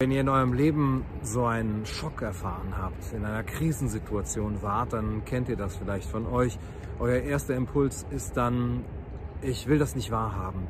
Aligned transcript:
Wenn 0.00 0.12
ihr 0.12 0.20
in 0.20 0.28
eurem 0.28 0.52
Leben 0.52 1.04
so 1.22 1.44
einen 1.44 1.84
Schock 1.84 2.22
erfahren 2.22 2.74
habt, 2.78 3.12
in 3.12 3.24
einer 3.24 3.42
Krisensituation 3.42 4.62
wart, 4.62 4.92
dann 4.92 5.24
kennt 5.24 5.48
ihr 5.48 5.56
das 5.56 5.74
vielleicht 5.74 6.08
von 6.08 6.24
euch. 6.24 6.56
Euer 7.00 7.20
erster 7.20 7.56
Impuls 7.56 8.06
ist 8.12 8.36
dann, 8.36 8.84
ich 9.42 9.66
will 9.66 9.80
das 9.80 9.96
nicht 9.96 10.12
wahrhaben. 10.12 10.68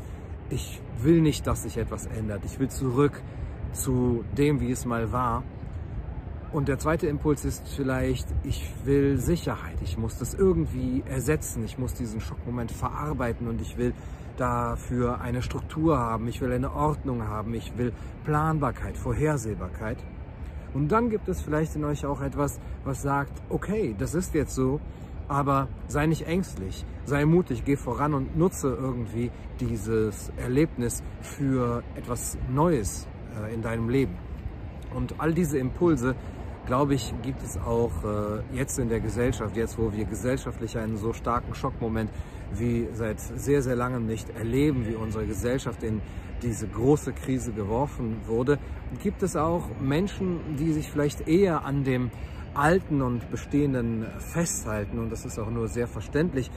Ich 0.48 0.80
will 1.02 1.20
nicht, 1.20 1.46
dass 1.46 1.64
sich 1.64 1.76
etwas 1.76 2.06
ändert. 2.06 2.46
Ich 2.46 2.58
will 2.58 2.70
zurück 2.70 3.22
zu 3.72 4.24
dem, 4.38 4.62
wie 4.62 4.70
es 4.70 4.86
mal 4.86 5.12
war. 5.12 5.44
Und 6.50 6.68
der 6.68 6.78
zweite 6.78 7.06
Impuls 7.06 7.44
ist 7.44 7.68
vielleicht, 7.68 8.26
ich 8.44 8.72
will 8.84 9.18
Sicherheit. 9.18 9.76
Ich 9.82 9.98
muss 9.98 10.16
das 10.16 10.32
irgendwie 10.32 11.04
ersetzen. 11.06 11.66
Ich 11.66 11.76
muss 11.76 11.92
diesen 11.92 12.22
Schockmoment 12.22 12.72
verarbeiten 12.72 13.46
und 13.46 13.60
ich 13.60 13.76
will 13.76 13.92
dafür 14.38 15.20
eine 15.20 15.42
Struktur 15.42 15.98
haben, 15.98 16.28
ich 16.28 16.40
will 16.40 16.52
eine 16.52 16.72
Ordnung 16.72 17.26
haben, 17.26 17.54
ich 17.54 17.76
will 17.76 17.92
Planbarkeit, 18.24 18.96
Vorhersehbarkeit. 18.96 19.98
Und 20.74 20.92
dann 20.92 21.10
gibt 21.10 21.28
es 21.28 21.40
vielleicht 21.40 21.76
in 21.76 21.84
euch 21.84 22.04
auch 22.04 22.20
etwas, 22.20 22.60
was 22.84 23.02
sagt, 23.02 23.32
okay, 23.48 23.94
das 23.98 24.14
ist 24.14 24.34
jetzt 24.34 24.54
so, 24.54 24.80
aber 25.28 25.68
sei 25.88 26.06
nicht 26.06 26.26
ängstlich, 26.26 26.84
sei 27.04 27.24
mutig, 27.24 27.64
geh 27.64 27.76
voran 27.76 28.14
und 28.14 28.36
nutze 28.36 28.68
irgendwie 28.68 29.30
dieses 29.60 30.30
Erlebnis 30.36 31.02
für 31.20 31.82
etwas 31.96 32.38
Neues 32.50 33.06
äh, 33.42 33.52
in 33.52 33.62
deinem 33.62 33.88
Leben. 33.88 34.16
Und 34.94 35.20
all 35.20 35.34
diese 35.34 35.58
Impulse, 35.58 36.14
glaube 36.68 36.94
ich, 36.94 37.14
gibt 37.22 37.42
es 37.42 37.56
auch 37.56 37.90
äh, 38.04 38.56
jetzt 38.56 38.78
in 38.78 38.90
der 38.90 39.00
Gesellschaft, 39.00 39.56
jetzt 39.56 39.78
wo 39.78 39.90
wir 39.90 40.04
gesellschaftlich 40.04 40.76
einen 40.76 40.98
so 40.98 41.14
starken 41.14 41.54
Schockmoment 41.54 42.10
wie 42.52 42.88
seit 42.92 43.20
sehr, 43.20 43.62
sehr 43.62 43.74
langem 43.74 44.06
nicht 44.06 44.28
erleben, 44.30 44.86
wie 44.86 44.94
unsere 44.94 45.26
Gesellschaft 45.26 45.82
in 45.82 46.02
diese 46.42 46.68
große 46.68 47.14
Krise 47.14 47.52
geworfen 47.52 48.18
wurde, 48.26 48.58
gibt 49.02 49.22
es 49.22 49.34
auch 49.34 49.64
Menschen, 49.80 50.56
die 50.58 50.72
sich 50.74 50.90
vielleicht 50.90 51.26
eher 51.26 51.64
an 51.64 51.84
dem 51.84 52.10
Alten 52.52 53.00
und 53.00 53.30
Bestehenden 53.30 54.06
festhalten, 54.18 54.98
und 54.98 55.10
das 55.10 55.24
ist 55.24 55.38
auch 55.38 55.50
nur 55.50 55.68
sehr 55.68 55.88
verständlich, 55.88 56.50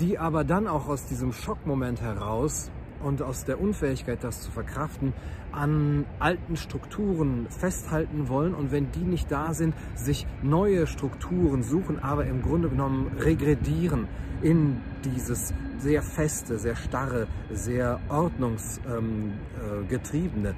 die 0.00 0.18
aber 0.18 0.44
dann 0.44 0.66
auch 0.66 0.88
aus 0.88 1.04
diesem 1.04 1.32
Schockmoment 1.32 2.00
heraus 2.00 2.70
und 3.02 3.22
aus 3.22 3.44
der 3.44 3.60
Unfähigkeit, 3.60 4.22
das 4.22 4.40
zu 4.40 4.50
verkraften, 4.50 5.12
an 5.52 6.04
alten 6.18 6.56
Strukturen 6.56 7.46
festhalten 7.50 8.28
wollen 8.28 8.54
und 8.54 8.72
wenn 8.72 8.90
die 8.92 9.04
nicht 9.04 9.30
da 9.30 9.54
sind, 9.54 9.74
sich 9.94 10.26
neue 10.42 10.86
Strukturen 10.86 11.62
suchen, 11.62 11.98
aber 11.98 12.26
im 12.26 12.42
Grunde 12.42 12.68
genommen 12.68 13.12
regredieren 13.18 14.06
in 14.42 14.80
dieses 15.04 15.54
sehr 15.78 16.02
feste, 16.02 16.58
sehr 16.58 16.76
starre, 16.76 17.26
sehr 17.50 18.00
ordnungsgetriebene. 18.08 20.54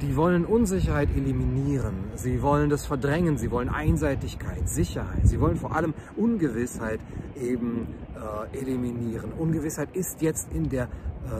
Die 0.00 0.16
wollen 0.16 0.46
Unsicherheit 0.46 1.10
eliminieren, 1.14 2.04
sie 2.14 2.40
wollen 2.40 2.70
das 2.70 2.86
verdrängen, 2.86 3.36
sie 3.36 3.50
wollen 3.50 3.68
Einseitigkeit, 3.68 4.66
Sicherheit, 4.68 5.28
sie 5.28 5.38
wollen 5.40 5.56
vor 5.56 5.76
allem 5.76 5.92
Ungewissheit 6.16 7.00
eben 7.36 7.88
äh, 8.14 8.58
eliminieren. 8.58 9.32
Ungewissheit 9.32 9.94
ist 9.94 10.22
jetzt 10.22 10.50
in 10.52 10.70
der 10.70 10.88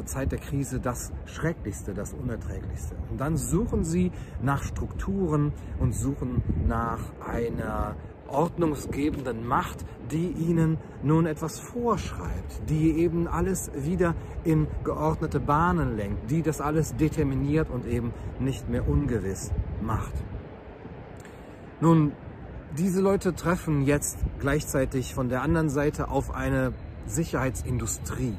Zeit 0.04 0.32
der 0.32 0.38
Krise 0.38 0.80
das 0.80 1.12
Schrecklichste, 1.26 1.94
das 1.94 2.12
Unerträglichste. 2.12 2.96
Und 3.10 3.20
dann 3.20 3.36
suchen 3.36 3.84
sie 3.84 4.12
nach 4.42 4.62
Strukturen 4.62 5.52
und 5.78 5.94
suchen 5.94 6.42
nach 6.66 7.00
einer 7.26 7.96
ordnungsgebenden 8.28 9.46
Macht, 9.46 9.84
die 10.10 10.28
ihnen 10.28 10.78
nun 11.02 11.26
etwas 11.26 11.58
vorschreibt, 11.58 12.68
die 12.68 12.98
eben 12.98 13.26
alles 13.26 13.70
wieder 13.74 14.14
in 14.44 14.66
geordnete 14.84 15.40
Bahnen 15.40 15.96
lenkt, 15.96 16.30
die 16.30 16.42
das 16.42 16.60
alles 16.60 16.96
determiniert 16.96 17.70
und 17.70 17.86
eben 17.86 18.12
nicht 18.38 18.68
mehr 18.68 18.88
ungewiss 18.88 19.50
macht. 19.82 20.12
Nun, 21.80 22.12
diese 22.78 23.00
Leute 23.00 23.34
treffen 23.34 23.82
jetzt 23.82 24.18
gleichzeitig 24.38 25.14
von 25.14 25.28
der 25.28 25.42
anderen 25.42 25.70
Seite 25.70 26.08
auf 26.08 26.32
eine 26.32 26.72
Sicherheitsindustrie, 27.06 28.36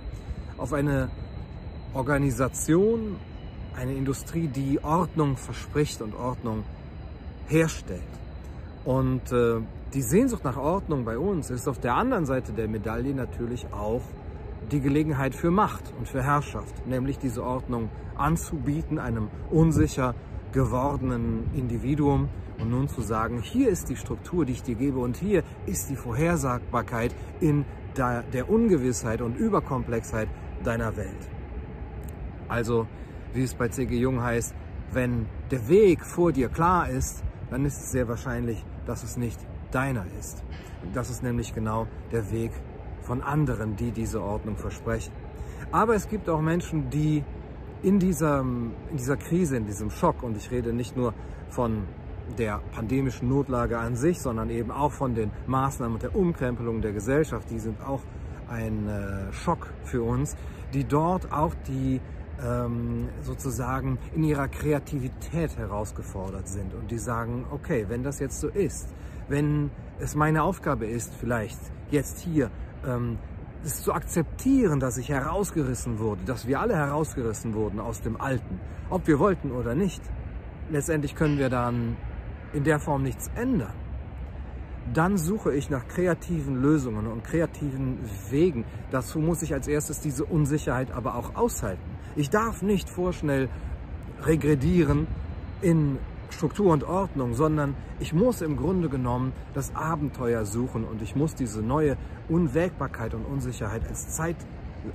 auf 0.57 0.71
eine 0.71 1.09
Organisation, 1.93 3.17
eine 3.75 3.93
Industrie, 3.93 4.47
die 4.47 4.83
Ordnung 4.83 5.37
verspricht 5.37 6.01
und 6.01 6.15
Ordnung 6.15 6.63
herstellt. 7.47 8.01
Und 8.85 9.31
äh, 9.31 9.61
die 9.93 10.01
Sehnsucht 10.01 10.43
nach 10.43 10.57
Ordnung 10.57 11.05
bei 11.05 11.17
uns 11.17 11.49
ist 11.49 11.67
auf 11.67 11.79
der 11.79 11.95
anderen 11.95 12.25
Seite 12.25 12.53
der 12.53 12.67
Medaille 12.67 13.13
natürlich 13.13 13.71
auch 13.73 14.01
die 14.71 14.79
Gelegenheit 14.79 15.35
für 15.35 15.51
Macht 15.51 15.83
und 15.97 16.07
für 16.07 16.23
Herrschaft, 16.23 16.87
nämlich 16.87 17.19
diese 17.19 17.43
Ordnung 17.43 17.89
anzubieten 18.15 18.99
einem 18.99 19.29
unsicher 19.49 20.15
gewordenen 20.53 21.49
Individuum 21.55 22.29
und 22.59 22.69
nun 22.69 22.87
zu 22.87 23.01
sagen, 23.01 23.41
hier 23.41 23.69
ist 23.69 23.89
die 23.89 23.95
Struktur, 23.95 24.45
die 24.45 24.53
ich 24.53 24.63
dir 24.63 24.75
gebe 24.75 24.99
und 24.99 25.17
hier 25.17 25.43
ist 25.65 25.89
die 25.89 25.95
Vorhersagbarkeit 25.95 27.13
in 27.39 27.65
der, 27.97 28.23
der 28.33 28.49
Ungewissheit 28.49 29.21
und 29.21 29.37
Überkomplexheit 29.37 30.29
deiner 30.63 30.95
Welt. 30.95 31.29
Also, 32.51 32.85
wie 33.33 33.43
es 33.43 33.53
bei 33.55 33.69
C.G. 33.69 33.95
Jung 33.95 34.21
heißt, 34.21 34.53
wenn 34.91 35.25
der 35.51 35.69
Weg 35.69 36.05
vor 36.05 36.33
dir 36.33 36.49
klar 36.49 36.89
ist, 36.89 37.23
dann 37.49 37.63
ist 37.63 37.77
es 37.77 37.91
sehr 37.91 38.09
wahrscheinlich, 38.09 38.65
dass 38.85 39.03
es 39.03 39.15
nicht 39.15 39.39
deiner 39.71 40.05
ist. 40.19 40.43
Das 40.93 41.09
ist 41.09 41.23
nämlich 41.23 41.55
genau 41.55 41.87
der 42.11 42.29
Weg 42.29 42.51
von 43.03 43.21
anderen, 43.21 43.77
die 43.77 43.91
diese 43.91 44.21
Ordnung 44.21 44.57
versprechen. 44.57 45.13
Aber 45.71 45.95
es 45.95 46.09
gibt 46.09 46.27
auch 46.27 46.41
Menschen, 46.41 46.89
die 46.89 47.23
in 47.83 47.99
dieser, 47.99 48.41
in 48.41 48.97
dieser 48.97 49.15
Krise, 49.15 49.55
in 49.55 49.65
diesem 49.65 49.89
Schock, 49.89 50.21
und 50.21 50.35
ich 50.35 50.51
rede 50.51 50.73
nicht 50.73 50.97
nur 50.97 51.13
von 51.47 51.83
der 52.37 52.59
pandemischen 52.73 53.29
Notlage 53.29 53.79
an 53.79 53.95
sich, 53.95 54.19
sondern 54.19 54.49
eben 54.49 54.71
auch 54.71 54.91
von 54.91 55.15
den 55.15 55.31
Maßnahmen 55.47 55.93
und 55.93 56.03
der 56.03 56.17
Umkrempelung 56.17 56.81
der 56.81 56.91
Gesellschaft, 56.91 57.49
die 57.49 57.59
sind 57.59 57.79
auch 57.81 58.01
ein 58.49 58.89
äh, 58.89 59.31
Schock 59.31 59.69
für 59.85 60.03
uns, 60.03 60.35
die 60.73 60.83
dort 60.83 61.31
auch 61.31 61.53
die 61.65 62.01
ähm, 62.43 63.09
sozusagen 63.21 63.99
in 64.15 64.23
ihrer 64.23 64.47
Kreativität 64.47 65.57
herausgefordert 65.57 66.47
sind 66.47 66.73
und 66.73 66.89
die 66.91 66.97
sagen, 66.97 67.45
okay, 67.51 67.85
wenn 67.87 68.03
das 68.03 68.19
jetzt 68.19 68.39
so 68.39 68.47
ist, 68.47 68.89
wenn 69.27 69.71
es 69.99 70.15
meine 70.15 70.43
Aufgabe 70.43 70.85
ist, 70.85 71.13
vielleicht 71.13 71.59
jetzt 71.91 72.19
hier 72.19 72.49
ähm, 72.85 73.17
es 73.63 73.83
zu 73.83 73.93
akzeptieren, 73.93 74.79
dass 74.79 74.97
ich 74.97 75.09
herausgerissen 75.09 75.99
wurde, 75.99 76.23
dass 76.25 76.47
wir 76.47 76.59
alle 76.59 76.75
herausgerissen 76.75 77.53
wurden 77.53 77.79
aus 77.79 78.01
dem 78.01 78.19
Alten, 78.19 78.59
ob 78.89 79.07
wir 79.07 79.19
wollten 79.19 79.51
oder 79.51 79.75
nicht. 79.75 80.01
Letztendlich 80.69 81.15
können 81.15 81.37
wir 81.37 81.49
dann 81.49 81.95
in 82.53 82.63
der 82.63 82.79
Form 82.79 83.03
nichts 83.03 83.29
ändern. 83.35 83.73
Dann 84.93 85.17
suche 85.17 85.53
ich 85.53 85.69
nach 85.69 85.87
kreativen 85.87 86.61
Lösungen 86.61 87.07
und 87.07 87.23
kreativen 87.23 87.99
Wegen. 88.29 88.65
Dazu 88.89 89.19
muss 89.19 89.41
ich 89.41 89.53
als 89.53 89.67
erstes 89.67 89.99
diese 89.99 90.25
Unsicherheit 90.25 90.91
aber 90.91 91.15
auch 91.15 91.35
aushalten. 91.35 91.81
Ich 92.15 92.29
darf 92.29 92.61
nicht 92.61 92.89
vorschnell 92.89 93.47
regredieren 94.23 95.07
in 95.61 95.97
Struktur 96.29 96.73
und 96.73 96.83
Ordnung, 96.83 97.33
sondern 97.33 97.75
ich 97.99 98.13
muss 98.13 98.41
im 98.41 98.57
Grunde 98.57 98.89
genommen 98.89 99.33
das 99.53 99.75
Abenteuer 99.75 100.45
suchen 100.45 100.83
und 100.83 101.01
ich 101.01 101.15
muss 101.15 101.35
diese 101.35 101.61
neue 101.61 101.97
Unwägbarkeit 102.29 103.13
und 103.13 103.25
Unsicherheit 103.25 103.87
als 103.87 104.09
Zeit 104.09 104.37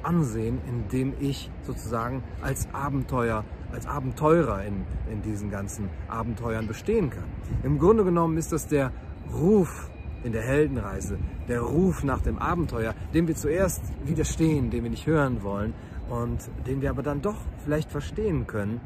ansehen, 0.03 0.59
indem 0.67 1.15
ich 1.21 1.51
sozusagen 1.63 2.23
als 2.43 2.69
Abenteuer, 2.73 3.45
als 3.73 3.87
Abenteurer 3.87 4.65
in, 4.65 4.85
in 5.11 5.23
diesen 5.23 5.51
ganzen 5.51 5.89
Abenteuern 6.09 6.67
bestehen 6.67 7.11
kann. 7.11 7.25
Im 7.63 7.79
Grunde 7.79 8.05
genommen 8.05 8.37
ist 8.37 8.53
das 8.53 8.67
der 8.67 8.91
Ruf 9.35 9.91
in 10.25 10.33
der 10.33 10.43
Heldenreise, 10.43 11.19
der 11.49 11.61
Ruf 11.61 12.03
nach 12.03 12.21
dem 12.21 12.39
Abenteuer, 12.39 12.95
dem 13.15 13.29
wir 13.29 13.37
zuerst 13.37 13.83
widerstehen, 14.05 14.71
den 14.71 14.83
wir 14.83 14.91
nicht 14.91 15.07
hören 15.07 15.43
wollen 15.43 15.75
und 16.11 16.39
den 16.67 16.81
wir 16.81 16.91
aber 16.91 17.03
dann 17.03 17.23
doch 17.23 17.37
vielleicht 17.65 17.91
verstehen 17.91 18.47
können 18.47 18.81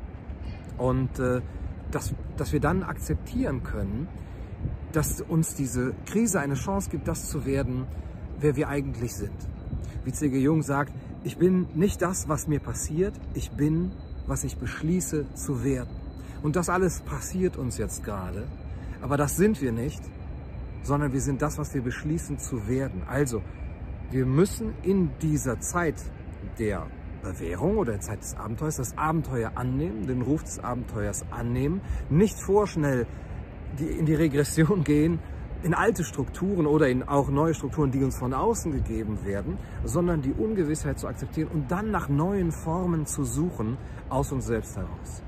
und 0.76 1.18
äh, 1.18 1.40
dass, 1.90 2.14
dass 2.36 2.52
wir 2.52 2.60
dann 2.60 2.82
akzeptieren 2.82 3.62
können, 3.62 4.08
dass 4.92 5.20
uns 5.20 5.54
diese 5.54 5.94
Krise 6.06 6.40
eine 6.40 6.54
Chance 6.54 6.90
gibt, 6.90 7.08
das 7.08 7.28
zu 7.28 7.44
werden, 7.44 7.86
wer 8.38 8.56
wir 8.56 8.68
eigentlich 8.68 9.14
sind. 9.14 9.36
Wie 10.04 10.12
C.G. 10.12 10.38
Jung 10.38 10.62
sagt, 10.62 10.92
ich 11.24 11.36
bin 11.36 11.66
nicht 11.74 12.00
das, 12.02 12.28
was 12.28 12.48
mir 12.48 12.60
passiert, 12.60 13.14
ich 13.34 13.50
bin, 13.52 13.92
was 14.26 14.44
ich 14.44 14.56
beschließe 14.56 15.34
zu 15.34 15.64
werden. 15.64 15.94
Und 16.42 16.56
das 16.56 16.70
alles 16.70 17.00
passiert 17.02 17.56
uns 17.56 17.76
jetzt 17.76 18.04
gerade, 18.04 18.46
aber 19.02 19.16
das 19.16 19.36
sind 19.36 19.60
wir 19.60 19.72
nicht, 19.72 20.00
sondern 20.82 21.12
wir 21.12 21.20
sind 21.20 21.42
das, 21.42 21.58
was 21.58 21.74
wir 21.74 21.82
beschließen 21.82 22.38
zu 22.38 22.68
werden. 22.68 23.02
Also, 23.06 23.42
wir 24.10 24.26
müssen 24.26 24.74
in 24.82 25.10
dieser 25.20 25.60
Zeit 25.60 25.96
der 26.58 26.86
Bewährung 27.22 27.78
oder 27.78 27.92
der 27.92 28.00
Zeit 28.00 28.20
des 28.20 28.34
Abenteuers 28.36 28.76
das 28.76 28.98
Abenteuer 28.98 29.52
annehmen, 29.54 30.06
den 30.06 30.22
Ruf 30.22 30.42
des 30.42 30.58
Abenteuers 30.58 31.24
annehmen, 31.30 31.80
nicht 32.08 32.40
vorschnell 32.40 33.06
die, 33.78 33.86
in 33.86 34.06
die 34.06 34.14
Regression 34.14 34.84
gehen, 34.84 35.18
in 35.62 35.74
alte 35.74 36.04
Strukturen 36.04 36.66
oder 36.66 36.88
in 36.88 37.02
auch 37.02 37.28
neue 37.28 37.52
Strukturen, 37.52 37.90
die 37.90 38.02
uns 38.02 38.16
von 38.16 38.32
außen 38.32 38.72
gegeben 38.72 39.24
werden, 39.24 39.58
sondern 39.84 40.22
die 40.22 40.32
Ungewissheit 40.32 40.98
zu 40.98 41.06
akzeptieren 41.06 41.48
und 41.52 41.70
dann 41.70 41.90
nach 41.90 42.08
neuen 42.08 42.50
Formen 42.50 43.04
zu 43.04 43.24
suchen 43.24 43.76
aus 44.08 44.32
uns 44.32 44.46
selbst 44.46 44.76
heraus. 44.76 45.22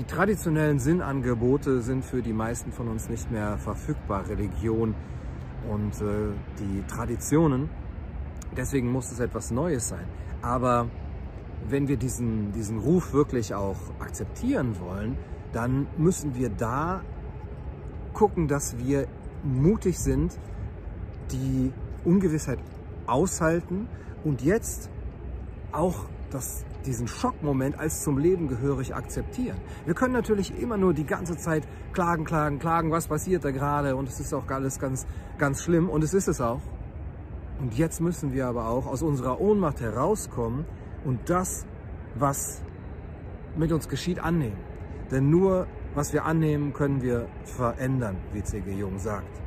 Die 0.00 0.06
traditionellen 0.06 0.78
Sinnangebote 0.78 1.82
sind 1.82 2.06
für 2.06 2.22
die 2.22 2.32
meisten 2.32 2.72
von 2.72 2.88
uns 2.88 3.10
nicht 3.10 3.30
mehr 3.30 3.58
verfügbar. 3.58 4.26
Religion 4.30 4.94
und 5.70 5.92
äh, 6.00 6.32
die 6.58 6.82
Traditionen. 6.86 7.68
Deswegen 8.56 8.90
muss 8.90 9.12
es 9.12 9.20
etwas 9.20 9.50
Neues 9.50 9.90
sein. 9.90 10.06
Aber 10.40 10.88
wenn 11.68 11.86
wir 11.86 11.98
diesen, 11.98 12.50
diesen 12.52 12.78
Ruf 12.78 13.12
wirklich 13.12 13.52
auch 13.52 13.76
akzeptieren 13.98 14.80
wollen, 14.80 15.18
dann 15.52 15.86
müssen 15.98 16.34
wir 16.34 16.48
da 16.48 17.02
gucken, 18.14 18.48
dass 18.48 18.78
wir 18.78 19.06
mutig 19.44 19.98
sind, 19.98 20.38
die 21.30 21.74
Ungewissheit 22.06 22.58
aushalten 23.06 23.86
und 24.24 24.40
jetzt 24.40 24.88
auch 25.72 26.06
das, 26.30 26.64
diesen 26.86 27.08
Schockmoment 27.08 27.78
als 27.78 28.02
zum 28.02 28.18
Leben 28.18 28.48
gehörig 28.48 28.94
akzeptieren. 28.94 29.58
Wir 29.84 29.94
können 29.94 30.12
natürlich 30.12 30.58
immer 30.60 30.76
nur 30.76 30.94
die 30.94 31.04
ganze 31.04 31.36
Zeit 31.36 31.66
klagen, 31.92 32.24
klagen, 32.24 32.58
klagen, 32.58 32.90
was 32.90 33.08
passiert 33.08 33.44
da 33.44 33.50
gerade 33.50 33.96
und 33.96 34.08
es 34.08 34.20
ist 34.20 34.32
auch 34.32 34.48
alles 34.48 34.78
ganz, 34.78 35.06
ganz 35.38 35.62
schlimm 35.62 35.88
und 35.88 36.04
es 36.04 36.14
ist 36.14 36.28
es 36.28 36.40
auch. 36.40 36.62
Und 37.60 37.76
jetzt 37.76 38.00
müssen 38.00 38.32
wir 38.32 38.46
aber 38.46 38.68
auch 38.68 38.86
aus 38.86 39.02
unserer 39.02 39.40
Ohnmacht 39.40 39.80
herauskommen 39.80 40.64
und 41.04 41.28
das, 41.28 41.66
was 42.14 42.62
mit 43.56 43.72
uns 43.72 43.88
geschieht, 43.88 44.18
annehmen. 44.18 44.58
Denn 45.10 45.28
nur 45.28 45.66
was 45.94 46.12
wir 46.12 46.24
annehmen, 46.24 46.72
können 46.72 47.02
wir 47.02 47.28
verändern, 47.44 48.16
wie 48.32 48.42
C.G. 48.42 48.70
Jung 48.72 48.98
sagt. 48.98 49.40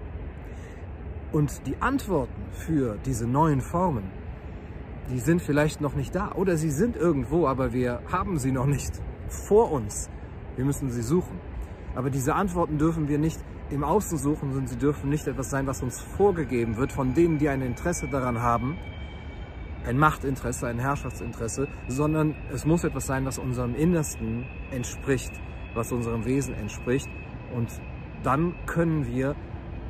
Und 1.32 1.66
die 1.66 1.78
Antworten 1.82 2.44
für 2.52 2.98
diese 3.06 3.26
neuen 3.26 3.62
Formen, 3.62 4.12
die 5.10 5.20
sind 5.20 5.42
vielleicht 5.42 5.82
noch 5.82 5.96
nicht 5.96 6.16
da 6.16 6.32
oder 6.34 6.58
sie 6.58 6.72
sind 6.72 6.96
irgendwo, 6.96 7.48
aber 7.48 7.74
wir 7.74 8.02
haben 8.12 8.38
sie 8.38 8.52
noch 8.52 8.66
nicht 8.66 9.02
vor 9.28 9.72
uns. 9.72 10.10
Wir 10.56 10.66
müssen 10.66 10.92
sie 10.92 11.02
suchen. 11.02 11.40
Aber 11.96 12.10
diese 12.10 12.36
Antworten 12.36 12.78
dürfen 12.78 13.08
wir 13.08 13.18
nicht 13.18 13.40
im 13.70 13.84
Außen 13.84 14.18
suchen, 14.18 14.52
sondern 14.52 14.68
sie 14.68 14.78
dürfen 14.78 15.10
nicht 15.10 15.28
etwas 15.28 15.50
sein, 15.50 15.68
was 15.68 15.82
uns 15.82 16.00
vorgegeben 16.00 16.78
wird 16.78 16.92
von 16.92 17.14
denen, 17.14 17.38
die 17.38 17.50
ein 17.50 17.62
Interesse 17.62 18.08
daran 18.08 18.42
haben, 18.42 18.78
ein 19.86 19.98
Machtinteresse, 19.98 20.68
ein 20.68 20.80
Herrschaftsinteresse, 20.80 21.68
sondern 21.88 22.36
es 22.52 22.66
muss 22.66 22.84
etwas 22.84 23.06
sein, 23.06 23.26
was 23.26 23.38
unserem 23.38 23.76
Innersten 23.76 24.46
entspricht, 24.72 25.32
was 25.74 25.92
unserem 25.92 26.26
Wesen 26.26 26.54
entspricht. 26.56 27.10
Und 27.54 27.70
dann 28.24 28.56
können 28.66 29.08
wir 29.08 29.36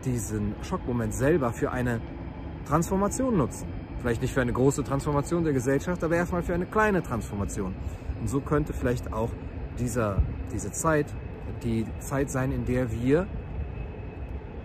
diesen 0.04 0.56
Schockmoment 0.63 1.13
selber 1.13 1.54
für 1.54 1.71
eine 1.71 2.01
Transformation 2.66 3.38
nutzen. 3.38 3.68
Vielleicht 4.03 4.21
nicht 4.21 4.33
für 4.33 4.41
eine 4.41 4.53
große 4.53 4.83
Transformation 4.83 5.44
der 5.44 5.53
Gesellschaft, 5.53 6.03
aber 6.03 6.17
erstmal 6.17 6.44
für 6.44 6.53
eine 6.53 6.65
kleine 6.65 7.01
Transformation. 7.01 7.73
Und 8.19 8.27
so 8.27 8.41
könnte 8.41 8.73
vielleicht 8.73 9.11
auch 9.11 9.29
dieser, 9.79 10.21
diese 10.51 10.71
Zeit 10.71 11.07
die 11.63 11.85
Zeit 12.00 12.29
sein, 12.29 12.51
in 12.51 12.65
der 12.65 12.91
wir 12.91 13.27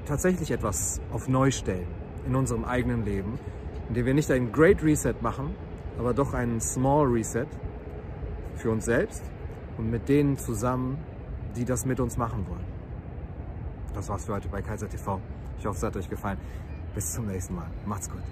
tatsächlich 0.07 0.51
etwas 0.51 1.01
auf 1.13 1.29
neu 1.29 1.51
stellen 1.51 1.87
in 2.27 2.35
unserem 2.35 2.65
eigenen 2.65 3.05
Leben, 3.05 3.39
in 3.89 3.95
der 3.95 4.05
wir 4.05 4.15
nicht 4.15 4.31
ein 4.31 4.53
Great 4.53 4.83
Reset 4.83 5.15
machen, 5.21 5.55
aber 5.99 6.15
doch 6.15 6.35
einen 6.35 6.61
Small 6.61 7.07
Reset 7.07 7.47
für 8.57 8.71
uns 8.71 8.87
selbst 8.87 9.23
und 9.77 9.91
mit 9.91 10.09
denen 10.09 10.37
zusammen, 10.37 10.99
die 11.57 11.65
das 11.65 11.87
mit 11.87 12.01
uns 12.01 12.17
machen 12.17 12.45
wollen. 12.49 12.67
Das 13.95 14.09
war's 14.09 14.25
für 14.25 14.35
heute 14.35 14.49
bei 14.49 14.63
Kaiser 14.63 14.89
TV. 14.89 15.21
Ich 15.59 15.67
hoffe, 15.67 15.77
es 15.77 15.83
hat 15.83 15.97
euch 15.97 16.09
gefallen. 16.09 16.39
Bis 16.95 17.15
zum 17.15 17.27
nächsten 17.27 17.55
Mal. 17.55 17.71
Macht's 17.87 18.11
gut. 18.11 18.23